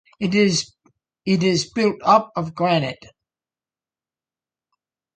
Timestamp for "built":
1.75-1.97